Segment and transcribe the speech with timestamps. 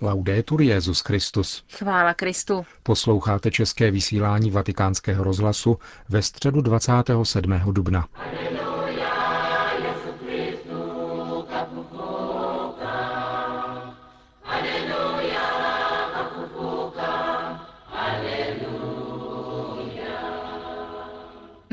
[0.00, 1.64] Laudetur Jezus Christus.
[1.72, 2.66] Chvála Kristu.
[2.82, 5.78] Posloucháte české vysílání Vatikánského rozhlasu
[6.08, 7.60] ve středu 27.
[7.72, 8.08] dubna.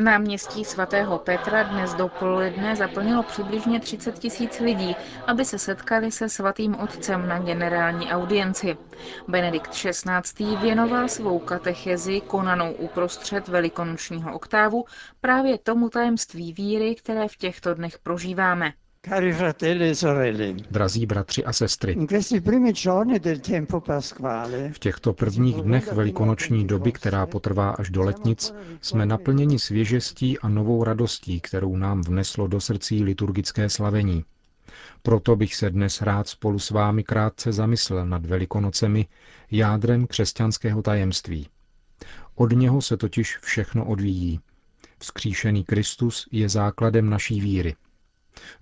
[0.04, 4.96] Náměstí svatého Petra dnes dopoledne zaplnilo přibližně 30 tisíc lidí,
[5.28, 8.78] aby se setkali se svatým otcem na generální audienci.
[9.28, 10.56] Benedikt XVI.
[10.62, 14.86] věnoval svou katechezi konanou uprostřed velikonočního oktávu
[15.22, 18.74] právě tomu tajemství víry, které v těchto dnech prožíváme.
[19.12, 21.96] E sorelle, Drazí bratři a sestry,
[24.74, 30.50] v těchto prvních dnech velikonoční doby, která potrvá až do letnic, jsme naplněni svěžestí a
[30.50, 34.24] novou radostí, kterou nám vneslo do srdcí liturgické slavení.
[35.02, 39.08] Proto bych se dnes rád spolu s vámi krátce zamyslel nad velikonocemi,
[39.52, 41.48] jádrem křesťanského tajemství.
[42.36, 44.40] Od něho se totiž všechno odvíjí.
[45.00, 47.76] Vzkříšený Kristus je základem naší víry.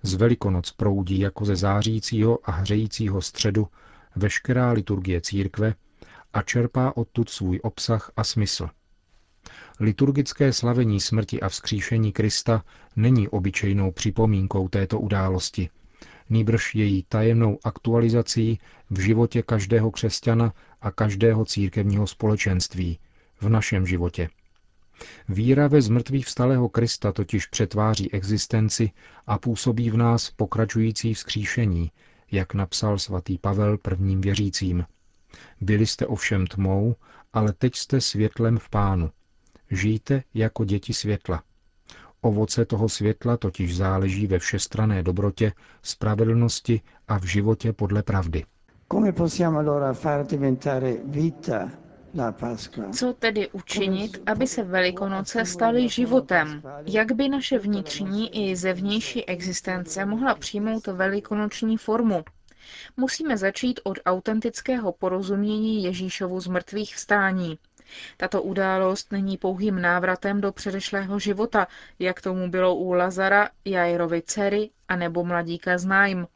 [0.02, 3.68] Z Velikonoc proudí jako ze zářícího a hřejícího středu
[4.16, 5.74] veškerá liturgie církve
[6.32, 8.68] a čerpá odtud svůj obsah a smysl.
[9.80, 12.64] Liturgické slavení smrti a vzkříšení Krista
[12.96, 15.70] není obyčejnou připomínkou této události,
[16.30, 18.58] nýbrž její tajemnou aktualizací
[18.90, 22.98] v životě každého křesťana a každého církevního společenství,
[23.40, 24.28] v našem životě–
[25.28, 28.90] Víra ve zmrtvých vstalého Krista totiž přetváří existenci
[29.26, 31.90] a působí v nás pokračující vzkříšení,
[32.32, 34.84] jak napsal svatý Pavel prvním věřícím.
[35.60, 36.96] Byli jste ovšem tmou,
[37.32, 39.10] ale teď jste světlem v pánu.
[39.70, 41.42] Žijte jako děti světla.
[42.20, 48.44] Ovoce toho světla totiž záleží ve všestrané dobrotě, spravedlnosti a v životě podle pravdy.
[48.92, 51.70] Come possiamo allora far diventare vita
[52.92, 56.62] co tedy učinit, aby se Velikonoce staly životem?
[56.86, 62.24] Jak by naše vnitřní i zevnější existence mohla přijmout velikonoční formu?
[62.96, 67.58] Musíme začít od autentického porozumění Ježíšovu z mrtvých vstání.
[68.16, 71.66] Tato událost není pouhým návratem do předešlého života,
[71.98, 76.26] jak tomu bylo u Lazara, Jairovi dcery a nebo mladíka z Nájm.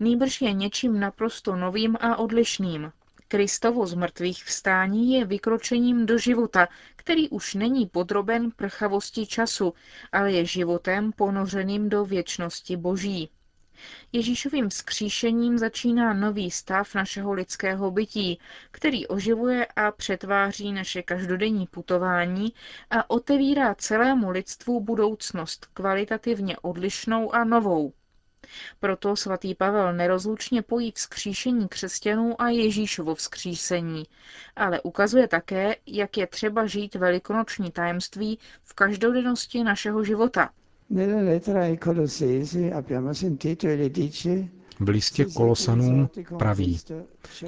[0.00, 2.92] Nýbrž je něčím naprosto novým a odlišným.
[3.32, 9.74] Kristovo z mrtvých vstání je vykročením do života, který už není podroben prchavosti času,
[10.12, 13.30] ale je životem ponořeným do věčnosti boží.
[14.12, 18.38] Ježíšovým skříšením začíná nový stav našeho lidského bytí,
[18.70, 22.52] který oživuje a přetváří naše každodenní putování
[22.90, 27.92] a otevírá celému lidstvu budoucnost kvalitativně odlišnou a novou.
[28.80, 34.04] Proto svatý Pavel nerozlučně pojí vzkříšení křesťanů a Ježíšovo vzkřísení,
[34.56, 40.50] ale ukazuje také, jak je třeba žít velikonoční tajemství v každodennosti našeho života.
[44.80, 46.80] V listě Kolosanům praví,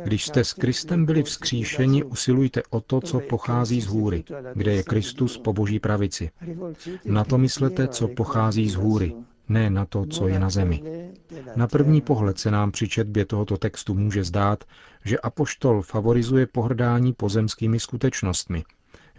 [0.05, 4.25] když jste s Kristem byli vzkříšeni, usilujte o to, co pochází z hůry,
[4.55, 6.31] kde je Kristus po boží pravici.
[7.05, 9.15] Na to myslete, co pochází z hůry,
[9.49, 10.83] ne na to, co je na zemi.
[11.57, 14.65] Na první pohled se nám při četbě tohoto textu může zdát,
[15.05, 18.65] že apoštol favorizuje pohrdání pozemskými skutečnostmi,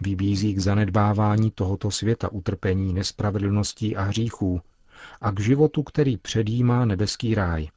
[0.00, 4.60] vybízí k zanedbávání tohoto světa utrpení, nespravedlností a hříchů
[5.20, 7.68] a k životu, který předjímá nebeský ráj.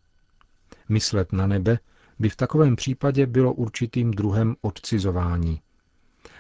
[0.89, 1.79] Myslet na nebe
[2.19, 5.61] by v takovém případě bylo určitým druhem odcizování.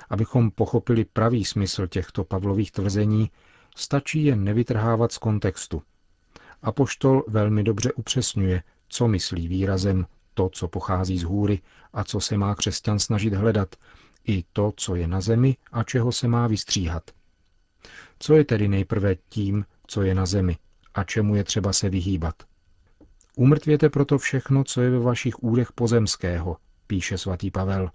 [0.09, 3.31] Abychom pochopili pravý smysl těchto Pavlových tvrzení,
[3.75, 5.81] stačí je nevytrhávat z kontextu–
[6.61, 11.61] Apoštol velmi dobře upřesňuje, co myslí výrazem to, co pochází z hůry
[11.93, 13.75] a co se má křesťan snažit hledat,
[14.27, 17.11] i to, co je na zemi a čeho se má vystříhat.
[18.19, 20.57] Co je tedy nejprve tím, co je na zemi
[20.93, 22.35] a čemu je třeba se vyhýbat?
[23.35, 26.57] Umrtvěte proto všechno, co je ve vašich údech pozemského,
[26.87, 27.91] píše svatý Pavel.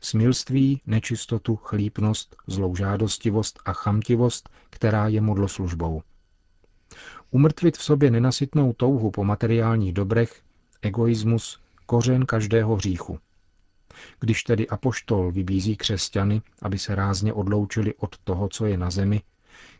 [0.00, 6.02] Smilství, nečistotu, chlípnost, zlou žádostivost a chamtivost, která je modloslužbou
[7.30, 10.40] umrtvit v sobě nenasytnou touhu po materiálních dobrech,
[10.82, 13.18] egoismus, kořen každého hříchu.
[14.20, 19.22] Když tedy apoštol vybízí křesťany, aby se rázně odloučili od toho, co je na zemi,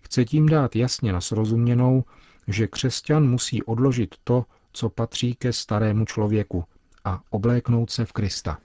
[0.02, 2.04] chce tím dát jasně na srozuměnou,
[2.48, 6.64] že křesťan musí odložit to, co patří ke starému člověku
[7.04, 8.58] a obléknout se v Krista.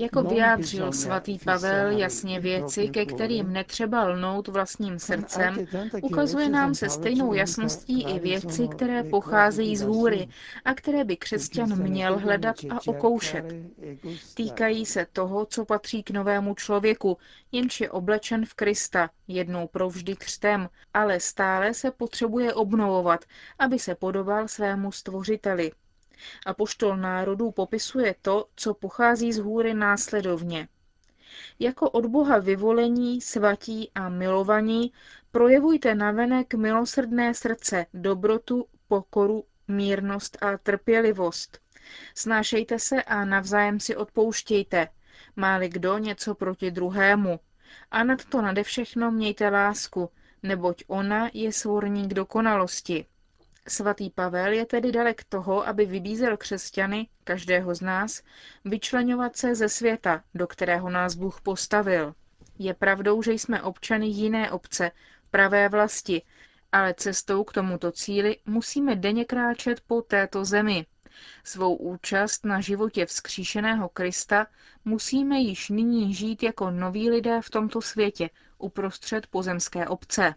[0.00, 5.66] Jako vyjádřil svatý Pavel jasně věci, ke kterým netřeba lnout vlastním srdcem,
[6.02, 10.28] ukazuje nám se stejnou jasností i věci, které pocházejí z hůry
[10.64, 13.44] a které by křesťan měl hledat a okoušet.
[14.34, 17.18] Týkají se toho, co patří k novému člověku,
[17.52, 23.24] jenž je oblečen v Krista, jednou provždy křtem, ale stále se potřebuje obnovovat,
[23.58, 25.72] aby se podobal svému stvořiteli.
[26.46, 30.68] A poštol národů popisuje to, co pochází z hůry následovně.
[31.58, 34.92] Jako od Boha vyvolení, svatí a milovaní
[35.32, 41.58] projevujte navenek milosrdné srdce, dobrotu, pokoru, mírnost a trpělivost.
[42.14, 44.88] Snášejte se a navzájem si odpouštějte,
[45.36, 47.40] máli kdo něco proti druhému.
[47.90, 50.10] A nad to nade všechno mějte lásku,
[50.42, 53.06] neboť ona je svorník dokonalosti.
[53.68, 58.22] Svatý Pavel je tedy dalek toho, aby vybízel křesťany, každého z nás,
[58.64, 62.14] vyčlenovat se ze světa, do kterého nás Bůh postavil.
[62.58, 64.90] Je pravdou, že jsme občany jiné obce,
[65.30, 66.22] pravé vlasti,
[66.72, 70.86] ale cestou k tomuto cíli musíme denně kráčet po této zemi.
[71.44, 74.46] Svou účast na životě vzkříšeného Krista
[74.84, 80.34] musíme již nyní žít jako noví lidé v tomto světě, uprostřed pozemské obce.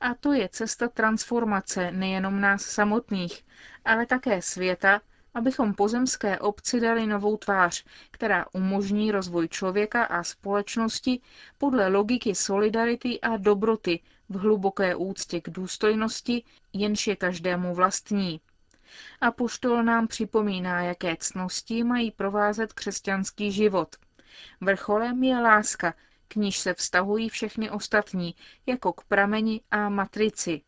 [0.00, 3.44] A to je cesta transformace nejenom nás samotných,
[3.84, 5.00] ale také světa,
[5.34, 11.20] abychom pozemské obci dali novou tvář, která umožní rozvoj člověka a společnosti
[11.58, 18.40] podle logiky solidarity a dobroty v hluboké úctě k důstojnosti, jenž je každému vlastní.
[19.20, 23.96] A poštol nám připomíná, jaké cnosti mají provázet křesťanský život.
[24.60, 25.94] Vrcholem je láska,
[26.28, 28.34] k níž se vztahují všechny ostatní,
[28.66, 30.62] jako k prameni a matrici.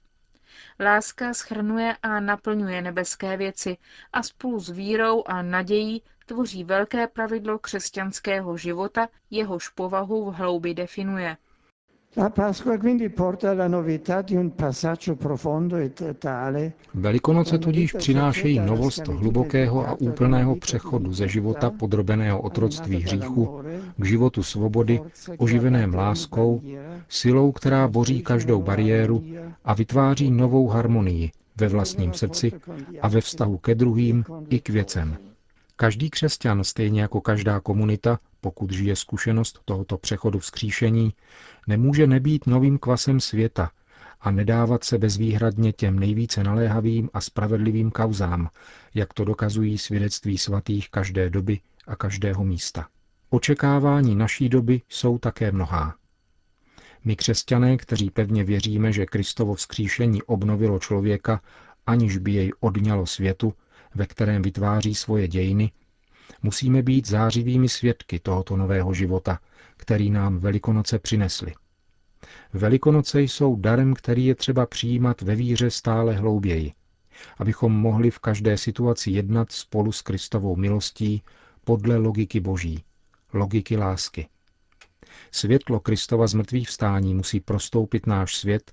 [0.80, 3.76] Láska schrnuje a naplňuje nebeské věci
[4.12, 10.74] a spolu s vírou a nadějí tvoří velké pravidlo křesťanského života, jehož povahu v hloubi
[10.74, 11.36] definuje.
[16.94, 23.60] Velikonoce tudíž přinášejí novost hlubokého a úplného přechodu ze života podrobeného otroctví hříchu
[23.96, 25.00] k životu svobody,
[25.38, 26.62] oživeném láskou,
[27.08, 29.24] silou, která boří každou bariéru
[29.64, 32.52] a vytváří novou harmonii ve vlastním srdci
[33.02, 35.16] a ve vztahu ke druhým i k věcem.
[35.76, 41.14] Každý křesťan, stejně jako každá komunita, pokud žije zkušenost tohoto přechodu vzkříšení,
[41.66, 43.70] nemůže nebýt novým kvasem světa
[44.20, 48.48] a nedávat se bezvýhradně těm nejvíce naléhavým a spravedlivým kauzám,
[48.94, 52.88] jak to dokazují svědectví svatých každé doby a každého místa.
[53.30, 55.94] Očekávání naší doby jsou také mnohá.
[57.04, 61.40] My křesťané, kteří pevně věříme, že Kristovo vzkříšení obnovilo člověka,
[61.86, 63.54] aniž by jej odňalo světu,
[63.94, 65.70] ve kterém vytváří svoje dějiny,
[66.42, 69.38] musíme být zářivými svědky tohoto nového života,
[69.76, 71.54] který nám Velikonoce přinesly.
[72.52, 76.72] Velikonoce jsou darem, který je třeba přijímat ve víře stále hlouběji,
[77.38, 81.22] abychom mohli v každé situaci jednat spolu s Kristovou milostí
[81.64, 82.84] podle logiky Boží,
[83.32, 84.28] logiky lásky.
[85.30, 88.72] Světlo Kristova zmrtvých vstání musí prostoupit náš svět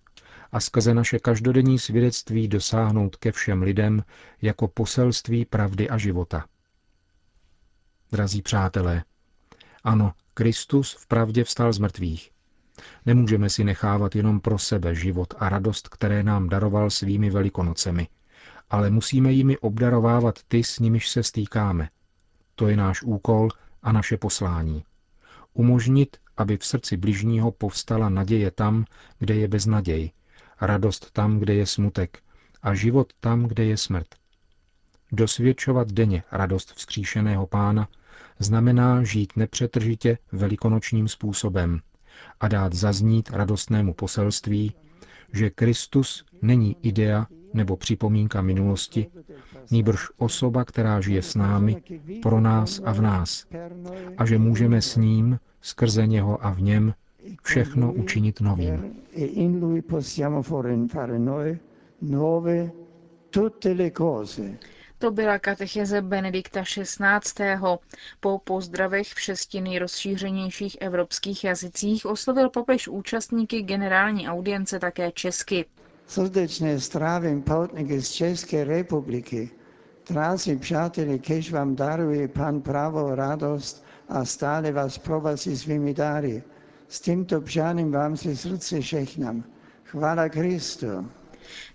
[0.52, 4.04] a skrze naše každodenní svědectví dosáhnout ke všem lidem
[4.42, 6.46] jako poselství pravdy a života.
[8.14, 9.04] Drazí přátelé,
[9.84, 12.32] ano, Kristus v pravdě vstal z mrtvých.
[13.06, 18.08] Nemůžeme si nechávat jenom pro sebe život a radost, které nám daroval svými velikonocemi,
[18.70, 21.90] ale musíme jimi obdarovávat ty, s nimiž se stýkáme.
[22.56, 23.50] To je náš úkol
[23.84, 24.84] a naše poslání.
[25.54, 28.86] Umožnit, aby v srdci bližního povstala naděje tam,
[29.20, 30.12] kde je beznaděj,
[30.62, 32.24] radost tam, kde je smutek
[32.62, 34.08] a život tam, kde je smrt.
[35.12, 37.88] Dosvědčovat denně radost vzkříšeného pána
[38.40, 41.80] znamená žít nepřetržitě velikonočním způsobem
[42.40, 44.72] a dát zaznít radostnému poselství,
[45.34, 49.08] že Kristus není idea nebo připomínka minulosti,
[49.72, 51.84] nýbrž osoba, která žije s námi,
[52.22, 53.46] pro nás a v nás,
[54.18, 56.94] a že můžeme s ním, skrze něho a v něm,
[57.44, 58.94] všechno učinit novým.
[65.04, 67.44] To byla katecheze Benedikta XVI.
[68.20, 75.66] Po pozdravech v šesti nejrozšířenějších evropských jazycích oslovil papež účastníky generální audience také česky.
[76.08, 79.50] Srdečně strávím poutníky z České republiky.
[80.10, 86.44] Drazí přáteli, kež vám daruje pan pravou radost a stále vás provazí svými dary.
[86.88, 89.44] S tímto přáním vám si srdce všechnám.
[89.84, 90.88] Chvála Kristu.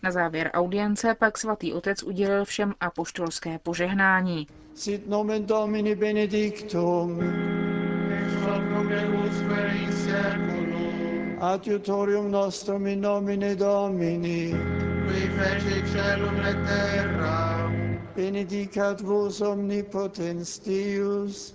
[0.03, 4.47] Na závěr audience pak svatý otec udělil všem apoštolské požehnání.
[4.75, 7.21] Sit nomen Domini benedictum.
[8.11, 9.35] Ex hoc nunc
[9.83, 11.39] in seculum.
[11.41, 14.55] Adiutorium nostrum in nomine Domini.
[15.09, 17.73] Qui feci celum et terra.
[18.17, 21.55] Benedicat vos omnipotens Deus,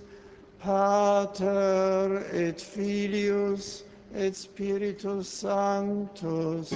[0.58, 6.72] Pater et Filius et Spiritus Sanctus.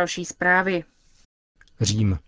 [0.00, 0.84] Další zprávy.
[1.80, 2.18] Řím.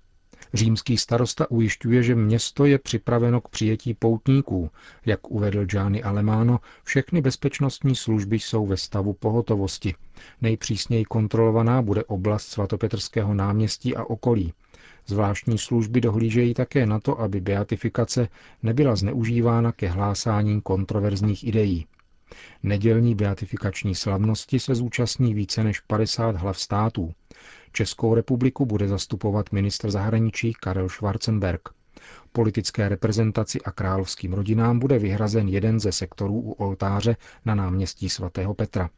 [0.54, 4.70] Římský starosta ujišťuje, že město je připraveno k přijetí poutníků.
[5.06, 9.94] Jak uvedl Gianni Alemano, všechny bezpečnostní služby jsou ve stavu pohotovosti.
[10.40, 14.52] Nejpřísněji kontrolovaná bude oblast svatopetrského náměstí a okolí.
[15.06, 18.28] Zvláštní služby dohlížejí také na to, aby beatifikace
[18.62, 21.86] nebyla zneužívána ke hlásání kontroverzních ideí.
[22.62, 27.12] Nedělní beatifikační slavnosti se zúčastní více než 50 hlav států.
[27.72, 31.68] Českou republiku bude zastupovat ministr zahraničí Karel Schwarzenberg.
[32.32, 38.54] Politické reprezentaci a královským rodinám bude vyhrazen jeden ze sektorů u oltáře na náměstí svatého
[38.54, 38.90] Petra.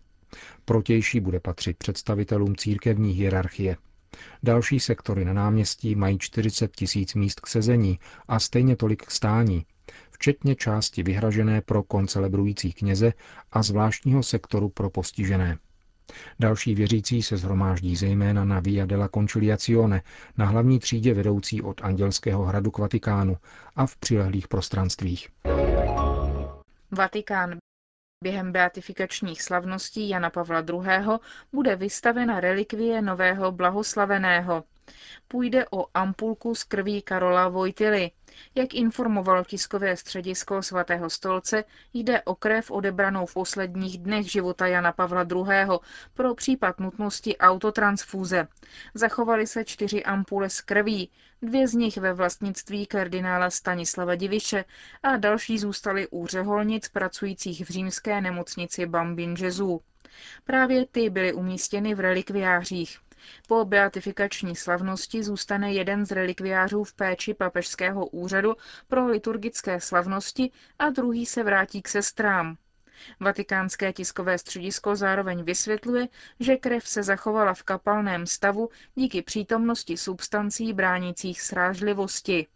[0.65, 3.77] Protější bude patřit představitelům církevní hierarchie.
[4.43, 7.99] Další sektory na náměstí mají 40 tisíc míst k sezení
[8.29, 9.67] a stejně tolik k stání,
[10.11, 13.13] včetně části vyhražené pro koncelebrující kněze
[13.53, 15.59] a zvláštního sektoru pro postižené.
[16.41, 20.03] Další věřící se zhromáždí zejména na Via della Conciliazione,
[20.39, 23.37] na hlavní třídě vedoucí od Andělského hradu k Vatikánu
[23.77, 25.29] a v přilehlých prostranstvích.
[26.91, 27.59] Vatikán.
[28.25, 31.19] Během beatifikačních slavností Jana Pavla II.
[31.53, 34.65] bude vystavena relikvie nového blahoslaveného.
[35.29, 38.11] Půjde o ampulku z krví Karola Vojtily.
[38.55, 41.65] Jak informoval tiskové středisko svatého stolce,
[41.95, 45.79] jde o krev odebranou v posledních dnech života Jana Pavla II.
[46.15, 48.49] pro případ nutnosti autotransfúze.
[48.95, 51.11] Zachovaly se čtyři ampule z krví,
[51.43, 54.65] dvě z nich ve vlastnictví kardinála Stanislava Diviše
[55.03, 59.81] a další zůstaly u řeholnic pracujících v římské nemocnici Bambin Jezu.
[60.45, 62.99] Právě ty byly umístěny v relikviářích.
[63.49, 68.55] Po beatifikační slavnosti zůstane jeden z relikviářů v péči papežského úřadu
[68.89, 72.57] pro liturgické slavnosti a druhý se vrátí k sestrám.
[73.21, 76.09] Vatikánské tiskové středisko zároveň vysvětluje,
[76.41, 82.47] že krev se zachovala v kapalném stavu díky přítomnosti substancí bránících srážlivosti.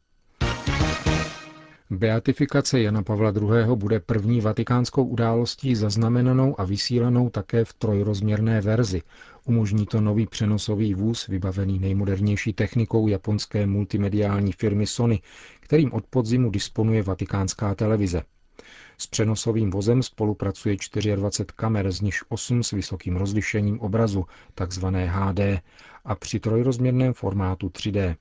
[1.90, 3.76] Beatifikace Jana Pavla II.
[3.76, 9.02] bude první vatikánskou událostí zaznamenanou a vysílanou také v trojrozměrné verzi.
[9.44, 15.20] Umožní to nový přenosový vůz vybavený nejmodernější technikou japonské multimediální firmy Sony,
[15.60, 18.22] kterým od podzimu disponuje vatikánská televize.
[18.98, 20.76] S přenosovým vozem spolupracuje
[21.16, 25.40] 24 kamer, z nich 8 s vysokým rozlišením obrazu, takzvané HD,
[26.04, 28.16] a při trojrozměrném formátu 3D.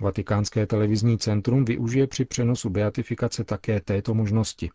[0.00, 4.70] Vatikánské televizní centrum využije při přenosu beatifikace také této možnosti.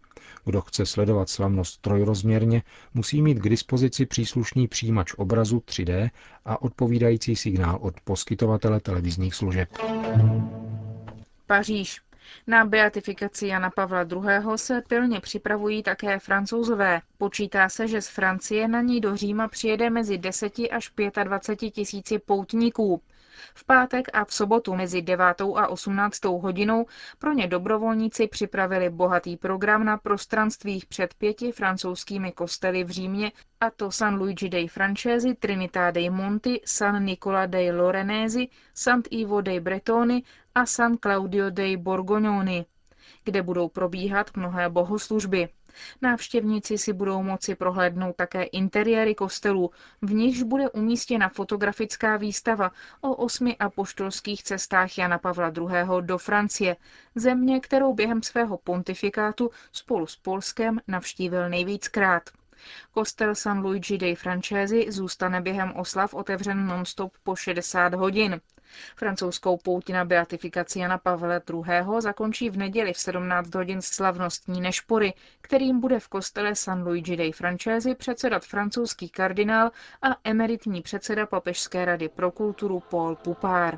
[0.46, 2.64] Kdo chce sledovat slavnost trojrozměrně,
[2.94, 6.10] musí mít k dispozici příslušný přijímač obrazu 3D
[6.46, 9.70] a odpovídající signál od poskytovatele televizních služeb.
[11.48, 12.02] Paříž.
[12.48, 14.58] Na beatifikaci Jana Pavla II.
[14.58, 17.02] se pilně připravují také francouzové.
[17.18, 20.92] Počítá se, že z Francie na ní do Říma přijede mezi 10 až
[21.24, 23.02] 25 tisíci poutníků.
[23.54, 25.26] V pátek a v sobotu mezi 9.
[25.56, 26.26] a 18.
[26.26, 26.86] hodinou
[27.20, 33.70] pro ně dobrovolníci připravili bohatý program na prostranstvích před pěti francouzskými kostely v Římě, a
[33.70, 39.60] to San Luigi dei Francesi, Trinità dei Monti, San Nicola dei Lorenesi, Sant Ivo dei
[39.60, 40.24] Bretoni
[40.56, 42.66] a San Claudio dei Borgognoni,
[43.24, 45.50] kde budou probíhat mnohé bohoslužby.
[46.02, 49.72] Návštěvníci si budou moci prohlédnout také interiéry kostelů,
[50.02, 52.72] v nichž bude umístěna fotografická výstava
[53.02, 56.02] o osmi apoštolských cestách Jana Pavla II.
[56.02, 56.76] do Francie,
[57.16, 62.30] země, kterou během svého pontifikátu spolu s Polskem navštívil nejvíckrát.
[62.92, 68.42] Kostel San Luigi dei Francesi zůstane během oslav otevřen nonstop po 60 hodin.
[68.96, 71.64] Francouzskou pouť na beatifikaci Jana Pavla II.
[72.00, 77.32] zakončí v neděli v 17 hodin slavnostní nešpory, kterým bude v kostele San Luigi dei
[77.32, 83.78] Francesi předsedat francouzský kardinál a emeritní předseda Papežské rady pro kulturu Paul Pupár.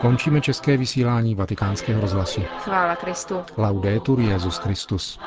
[0.00, 2.42] Končíme české vysílání vatikánského rozhlasu.
[2.58, 3.44] Chvála Kristu.
[3.56, 5.18] Laudetur Jezus Christus.